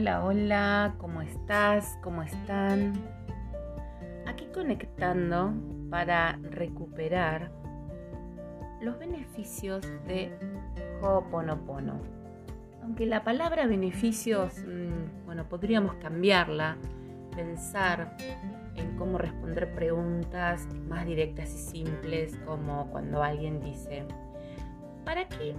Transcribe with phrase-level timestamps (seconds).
[0.00, 1.98] Hola, hola, ¿cómo estás?
[2.02, 2.94] ¿Cómo están?
[4.26, 5.52] Aquí conectando
[5.90, 7.50] para recuperar
[8.80, 10.32] los beneficios de
[11.02, 12.00] Ho'oponopono.
[12.82, 16.78] Aunque la palabra beneficios, mm, bueno, podríamos cambiarla,
[17.36, 18.16] pensar
[18.76, 24.06] en cómo responder preguntas más directas y simples, como cuando alguien dice,
[25.04, 25.54] ¿para qué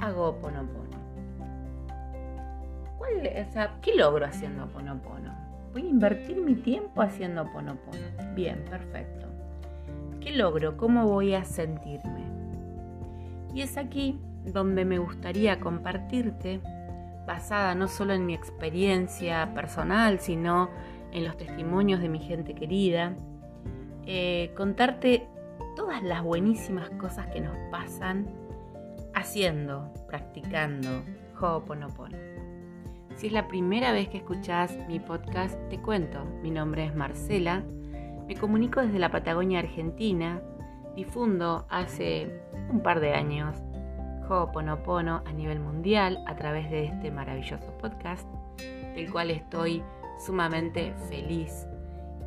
[0.00, 1.01] hago Ho'oponopono?
[3.82, 5.34] ¿Qué logro haciendo Ponopono?
[5.72, 7.98] Voy a invertir mi tiempo haciendo Ponopono.
[8.34, 9.26] Bien, perfecto.
[10.20, 10.76] ¿Qué logro?
[10.76, 12.22] ¿Cómo voy a sentirme?
[13.54, 16.60] Y es aquí donde me gustaría compartirte,
[17.26, 20.70] basada no solo en mi experiencia personal, sino
[21.12, 23.14] en los testimonios de mi gente querida,
[24.06, 25.28] eh, contarte
[25.76, 28.26] todas las buenísimas cosas que nos pasan
[29.14, 31.02] haciendo, practicando
[31.40, 32.31] Ho'oponopono.
[33.16, 36.24] Si es la primera vez que escuchás mi podcast, te cuento.
[36.42, 37.62] Mi nombre es Marcela.
[38.26, 40.40] Me comunico desde la Patagonia Argentina.
[40.96, 43.56] Difundo hace un par de años
[44.28, 48.26] Ho'oponopono a nivel mundial a través de este maravilloso podcast,
[48.94, 49.82] del cual estoy
[50.24, 51.66] sumamente feliz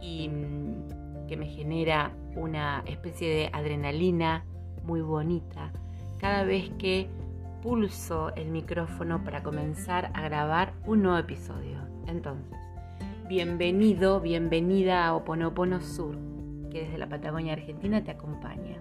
[0.01, 4.45] y mm, que me genera una especie de adrenalina
[4.83, 5.71] muy bonita
[6.19, 7.09] cada vez que
[7.65, 11.79] pulso el micrófono para comenzar a grabar un nuevo episodio.
[12.05, 12.55] Entonces,
[13.27, 16.15] bienvenido, bienvenida a Oponopono Sur,
[16.69, 18.77] que desde la Patagonia Argentina te acompaña.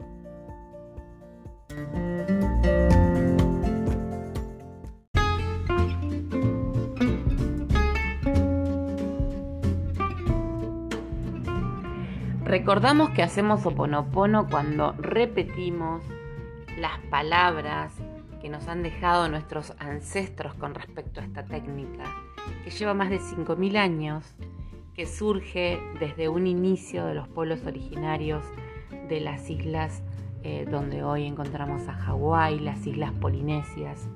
[12.44, 16.04] Recordamos que hacemos oponopono cuando repetimos
[16.78, 18.03] las palabras
[18.44, 22.04] que nos han dejado nuestros ancestros con respecto a esta técnica,
[22.62, 24.34] que lleva más de 5.000 años,
[24.92, 28.44] que surge desde un inicio de los pueblos originarios
[29.08, 30.02] de las islas
[30.42, 34.10] eh, donde hoy encontramos a Hawái, las islas polinesias,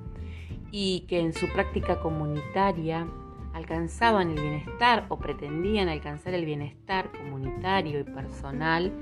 [0.71, 3.09] y que en su práctica comunitaria
[3.55, 8.93] alcanzaban el bienestar o pretendían alcanzar el bienestar comunitario y personal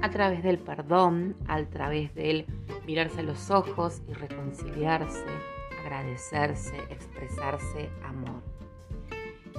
[0.00, 2.46] a través del perdón, a través del
[2.86, 5.24] mirarse a los ojos y reconciliarse,
[5.84, 8.42] agradecerse, expresarse amor.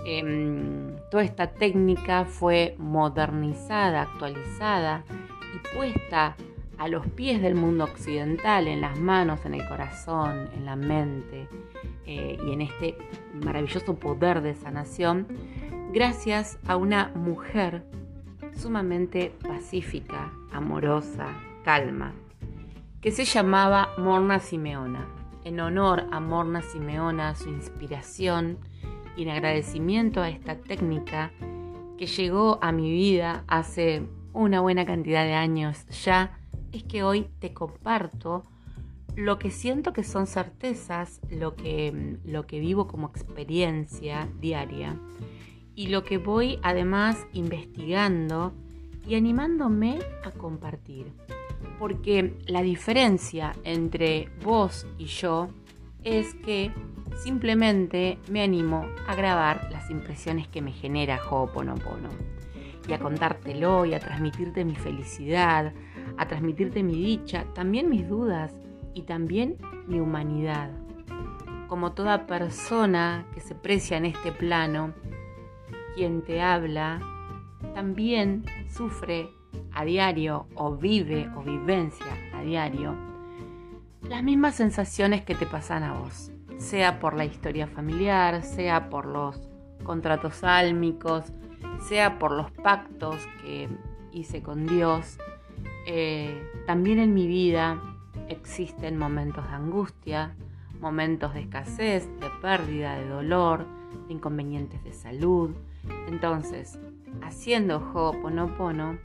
[0.05, 5.03] Em, toda esta técnica fue modernizada, actualizada
[5.55, 6.35] y puesta
[6.77, 11.47] a los pies del mundo occidental, en las manos, en el corazón, en la mente
[12.05, 12.97] eh, y en este
[13.33, 15.27] maravilloso poder de sanación,
[15.93, 17.83] gracias a una mujer
[18.55, 21.27] sumamente pacífica, amorosa,
[21.63, 22.13] calma,
[23.01, 25.07] que se llamaba Morna Simeona.
[25.43, 28.57] En honor a Morna Simeona, su inspiración
[29.17, 31.31] y en agradecimiento a esta técnica
[31.97, 34.03] que llegó a mi vida hace
[34.33, 36.39] una buena cantidad de años ya,
[36.71, 38.43] es que hoy te comparto
[39.15, 44.97] lo que siento que son certezas, lo que, lo que vivo como experiencia diaria
[45.75, 48.53] y lo que voy además investigando
[49.07, 51.11] y animándome a compartir.
[51.79, 55.49] Porque la diferencia entre vos y yo
[56.03, 56.71] es que
[57.23, 62.09] simplemente me animo a grabar las impresiones que me genera Ho'oponopono
[62.87, 65.73] y a contártelo y a transmitirte mi felicidad,
[66.17, 68.53] a transmitirte mi dicha, también mis dudas
[68.93, 69.57] y también
[69.87, 70.71] mi humanidad.
[71.67, 74.93] Como toda persona que se precia en este plano,
[75.95, 76.99] quien te habla
[77.73, 79.29] también sufre
[79.71, 83.13] a diario o vive o vivencia a diario
[84.09, 89.05] las mismas sensaciones que te pasan a vos, sea por la historia familiar, sea por
[89.05, 89.41] los
[89.83, 91.31] contratos álmicos,
[91.87, 93.69] sea por los pactos que
[94.11, 95.17] hice con Dios.
[95.87, 97.81] Eh, también en mi vida
[98.27, 100.35] existen momentos de angustia,
[100.81, 103.65] momentos de escasez, de pérdida, de dolor,
[104.07, 105.51] de inconvenientes de salud,
[106.07, 106.79] entonces,
[107.21, 108.97] haciendo Ho'oponopono,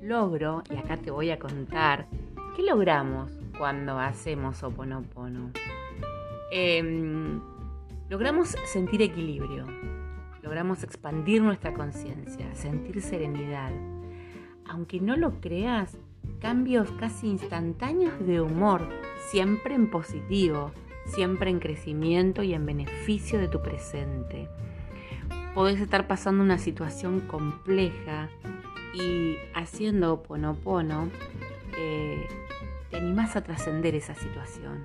[0.00, 2.06] logro, y acá te voy a contar,
[2.56, 5.50] ¿qué logramos cuando hacemos Ho'oponopono?
[6.52, 7.40] Em,
[8.08, 9.66] logramos sentir equilibrio,
[10.42, 13.70] logramos expandir nuestra conciencia, sentir serenidad.
[14.66, 15.96] Aunque no lo creas,
[16.40, 18.88] cambios casi instantáneos de humor,
[19.30, 20.72] siempre en positivo,
[21.06, 24.48] siempre en crecimiento y en beneficio de tu presente
[25.54, 28.28] podés estar pasando una situación compleja
[28.94, 31.08] y haciendo ponopono
[31.76, 32.26] eh,
[32.90, 34.84] te animás a trascender esa situación,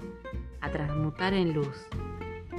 [0.62, 1.88] a transmutar en luz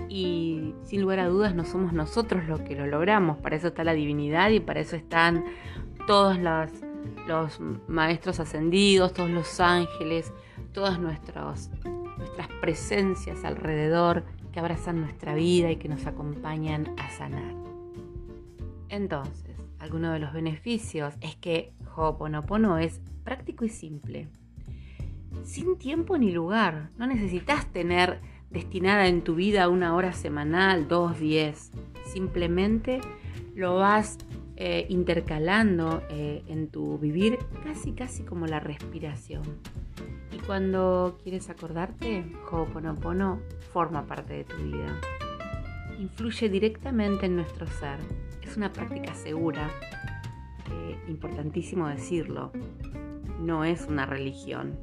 [0.08, 3.84] y sin lugar a dudas no somos nosotros los que lo logramos, para eso está
[3.84, 5.44] la divinidad y para eso están
[6.06, 6.70] todos los,
[7.26, 10.32] los maestros ascendidos, todos los ángeles,
[10.72, 11.68] todas nuestras
[12.60, 17.75] presencias alrededor que abrazan nuestra vida y que nos acompañan a sanar.
[18.88, 24.28] Entonces, alguno de los beneficios es que Ho'oponopono es práctico y simple.
[25.44, 26.90] Sin tiempo ni lugar.
[26.98, 31.70] No necesitas tener destinada en tu vida una hora semanal, dos, diez.
[32.06, 33.00] Simplemente
[33.54, 34.18] lo vas
[34.56, 39.42] eh, intercalando eh, en tu vivir casi, casi como la respiración.
[40.32, 43.40] Y cuando quieres acordarte, Ho'oponopono
[43.72, 44.98] forma parte de tu vida.
[45.98, 47.98] Influye directamente en nuestro ser.
[48.46, 49.68] Es una práctica segura,
[50.70, 52.52] eh, importantísimo decirlo.
[53.40, 54.78] No es una religión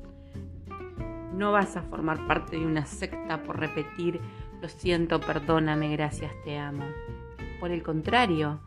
[1.33, 4.21] no vas a formar parte de una secta por repetir
[4.61, 6.85] lo siento, perdóname, gracias, te amo.
[7.59, 8.61] Por el contrario,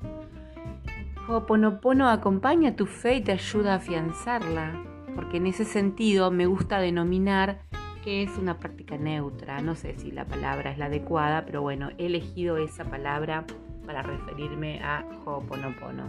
[1.27, 4.79] Ho'oponopono acompaña tu fe y te ayuda a afianzarla,
[5.15, 7.63] porque en ese sentido me gusta denominar
[8.05, 9.63] que es una práctica neutra.
[9.63, 13.47] No sé si la palabra es la adecuada, pero bueno, he elegido esa palabra
[13.87, 16.05] para referirme a Ho'oponopono.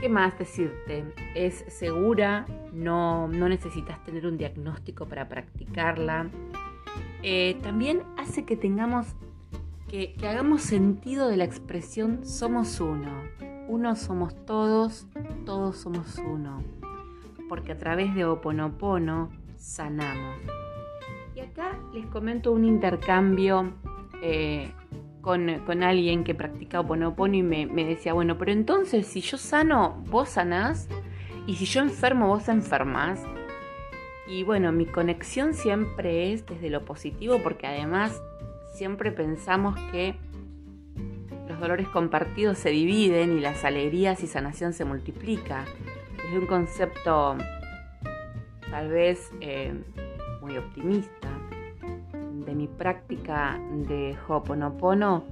[0.00, 1.04] ¿Qué más decirte?
[1.34, 6.28] Es segura, no, necesitas tener un diagnóstico para practicarla.
[7.22, 9.16] Eh, también hace que tengamos,
[9.88, 13.10] que, que hagamos sentido de la expresión somos uno.
[13.66, 15.08] Uno somos todos,
[15.44, 16.62] todos somos uno.
[17.48, 20.36] Porque a través de Oponopono sanamos.
[21.34, 23.72] Y acá les comento un intercambio
[24.22, 24.72] eh,
[25.20, 30.02] con, alguien que practica Oponopono y me, me, decía, bueno, pero entonces si yo sano,
[30.08, 30.88] vos sanás,
[31.46, 33.20] y si yo enfermo, vos enfermas.
[34.26, 38.20] Y bueno, mi conexión siempre es desde lo positivo porque además
[38.74, 40.14] siempre pensamos que
[41.48, 45.64] los dolores compartidos se dividen y las alegrías y sanación se multiplica.
[46.28, 47.38] Es un concepto
[48.70, 49.72] tal vez eh,
[50.42, 51.27] muy optimista
[52.48, 55.24] de mi práctica de Ho'oponopono,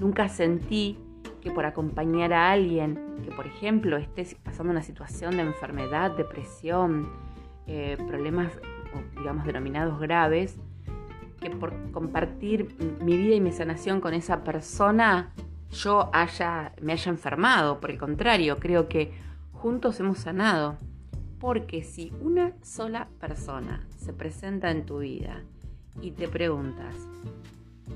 [0.00, 0.98] nunca sentí
[1.42, 7.10] que por acompañar a alguien que, por ejemplo, esté pasando una situación de enfermedad, depresión,
[7.66, 8.52] eh, problemas,
[9.18, 10.58] digamos, denominados graves,
[11.40, 12.74] que por compartir
[13.04, 15.34] mi vida y mi sanación con esa persona,
[15.70, 17.80] yo haya, me haya enfermado.
[17.80, 19.12] Por el contrario, creo que
[19.52, 20.78] juntos hemos sanado.
[21.38, 25.42] Porque si una sola persona se presenta en tu vida
[26.00, 26.94] y te preguntas,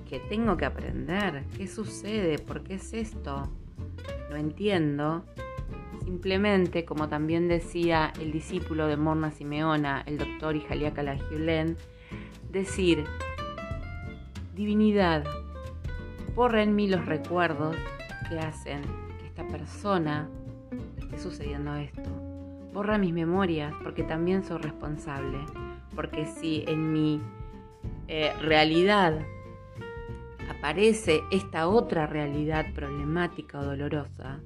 [0.08, 1.44] ¿qué tengo que aprender?
[1.56, 2.38] ¿Qué sucede?
[2.38, 3.48] ¿Por qué es esto?
[4.30, 5.24] Lo entiendo.
[6.04, 10.92] Simplemente, como también decía el discípulo de Morna Simeona, el doctor Ijalia
[12.52, 13.04] decir,
[14.54, 15.24] divinidad,
[16.34, 17.76] borra en mí los recuerdos
[18.28, 18.82] que hacen
[19.18, 20.28] que esta persona
[20.96, 22.10] esté sucediendo esto.
[22.72, 25.38] Borra mis memorias porque también soy responsable.
[25.94, 27.22] Porque si en mi
[28.08, 29.20] eh, realidad
[30.48, 34.40] aparece esta otra realidad problemática o dolorosa,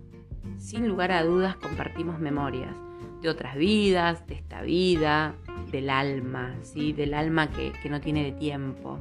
[0.58, 2.74] sin lugar a dudas compartimos memorias
[3.20, 5.34] de otras vidas, de esta vida,
[5.70, 6.92] del alma, ¿sí?
[6.92, 8.98] del alma que, que no tiene de tiempo.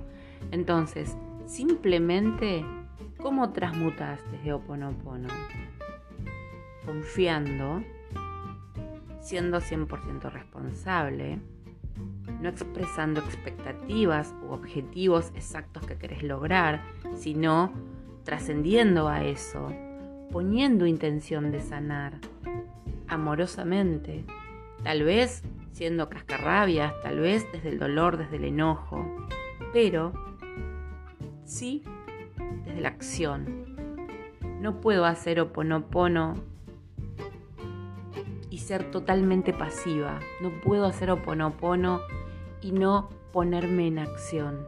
[0.51, 2.65] Entonces, simplemente,
[3.17, 5.29] ¿cómo transmutas desde Oponopono?
[6.85, 7.83] Confiando,
[9.21, 11.39] siendo 100% responsable,
[12.41, 16.81] no expresando expectativas u objetivos exactos que querés lograr,
[17.15, 17.73] sino
[18.23, 19.73] trascendiendo a eso,
[20.31, 22.19] poniendo intención de sanar
[23.07, 24.23] amorosamente,
[24.83, 29.05] tal vez siendo cascarrabias, tal vez desde el dolor, desde el enojo,
[29.73, 30.13] pero
[31.45, 31.83] sí
[32.65, 33.75] desde la acción.
[34.61, 36.35] No puedo hacer oponopono
[38.69, 40.19] ser totalmente pasiva.
[40.41, 42.01] No puedo hacer oponopono
[42.61, 44.67] y no ponerme en acción.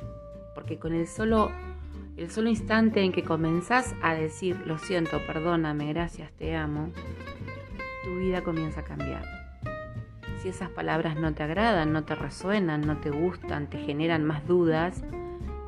[0.55, 1.51] Porque con el solo,
[2.17, 6.89] el solo instante en que comenzás a decir, lo siento, perdóname, gracias, te amo,
[8.03, 9.23] tu vida comienza a cambiar.
[10.41, 14.47] Si esas palabras no te agradan, no te resuenan, no te gustan, te generan más
[14.47, 15.03] dudas,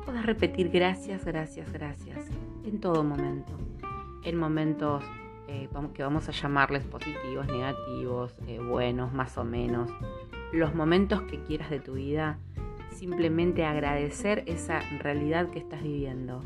[0.04, 2.18] puedes repetir gracias, gracias, gracias
[2.64, 3.52] en todo momento.
[4.24, 5.04] En momentos
[5.48, 9.90] eh, que vamos a llamarles positivos, negativos, eh, buenos, más o menos,
[10.52, 12.38] los momentos que quieras de tu vida,
[12.90, 16.40] simplemente agradecer esa realidad que estás viviendo,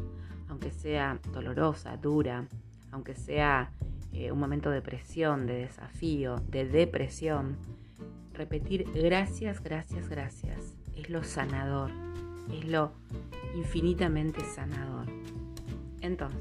[0.49, 2.47] aunque sea dolorosa, dura,
[2.91, 3.71] aunque sea
[4.13, 7.57] eh, un momento de presión, de desafío, de depresión.
[8.33, 10.77] Repetir gracias, gracias, gracias.
[10.97, 11.91] Es lo sanador,
[12.53, 12.93] es lo
[13.55, 15.07] infinitamente sanador.
[16.01, 16.41] Entonces,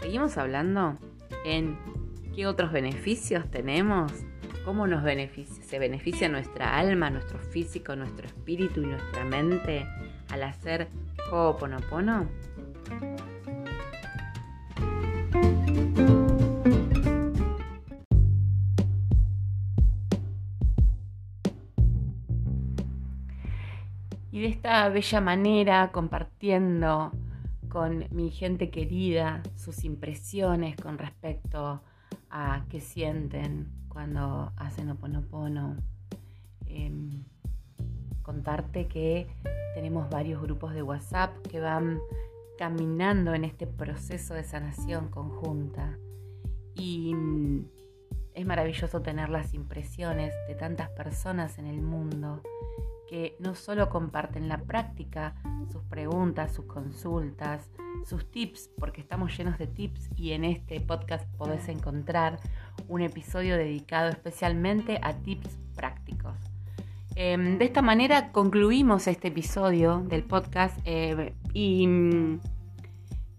[0.00, 0.98] seguimos hablando
[1.44, 1.76] en
[2.34, 4.12] qué otros beneficios tenemos,
[4.64, 9.86] cómo nos beneficia, se beneficia nuestra alma, nuestro físico, nuestro espíritu y nuestra mente
[10.30, 10.88] al hacer
[11.30, 12.28] Ho'oponopono.
[24.30, 27.12] Y de esta bella manera, compartiendo
[27.72, 31.80] con mi gente querida sus impresiones con respecto
[32.28, 35.78] a qué sienten cuando hacen Oponopono.
[36.66, 37.24] Eh,
[38.20, 39.26] contarte que
[39.74, 41.98] tenemos varios grupos de WhatsApp que van
[42.58, 45.98] caminando en este proceso de sanación conjunta.
[46.74, 47.16] Y
[48.34, 52.42] es maravilloso tener las impresiones de tantas personas en el mundo
[53.12, 55.34] que no solo comparten la práctica,
[55.70, 57.70] sus preguntas, sus consultas,
[58.06, 62.40] sus tips, porque estamos llenos de tips y en este podcast podés encontrar
[62.88, 66.38] un episodio dedicado especialmente a tips prácticos.
[67.14, 72.40] Em, de esta manera concluimos este episodio del podcast eh, y mm,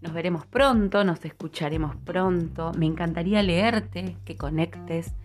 [0.02, 2.70] nos veremos pronto, nos escucharemos pronto.
[2.78, 5.16] Me encantaría leerte, que conectes.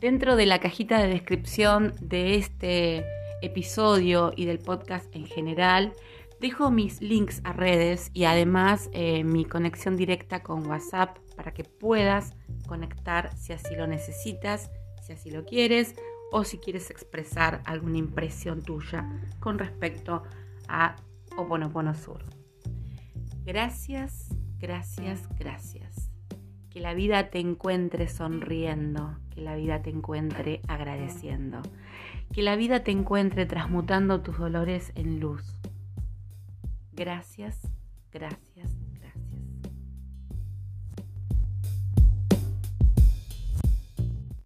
[0.00, 5.92] Dentro de la cajita de descripción de este episodio y del podcast en general.
[6.40, 11.64] Dejo mis links a redes y además eh, mi conexión directa con WhatsApp para que
[11.64, 12.34] puedas
[12.66, 14.70] conectar si así lo necesitas,
[15.02, 15.94] si así lo quieres
[16.30, 19.08] o si quieres expresar alguna impresión tuya
[19.40, 20.22] con respecto
[20.68, 20.96] a
[21.36, 22.22] Oponopono Sur.
[23.44, 24.28] Gracias,
[24.58, 26.10] gracias, gracias.
[26.70, 31.62] Que la vida te encuentre sonriendo, que la vida te encuentre agradeciendo.
[32.32, 35.42] Que la vida te encuentre transmutando tus dolores en luz.
[36.92, 37.60] Gracias,
[38.12, 38.47] gracias,